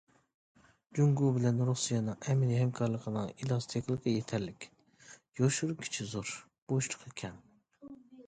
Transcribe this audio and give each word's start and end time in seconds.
جۇڭگو 0.99 1.27
بىلەن 1.33 1.59
رۇسىيەنىڭ 1.69 2.23
ئەمەلىي 2.29 2.57
ھەمكارلىقىنىڭ 2.61 3.27
ئېلاستىكلىقى 3.35 4.15
يېتەرلىك، 4.15 4.67
يوشۇرۇن 5.41 5.77
كۈچى 5.83 6.07
زور، 6.15 6.33
بوشلۇقى 6.73 7.13
كەڭ. 7.23 7.37